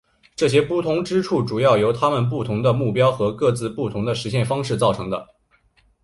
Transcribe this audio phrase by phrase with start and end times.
[0.35, 5.27] 这些不同之处主要是由他们不同的目标和各自不同的实现方式造成的。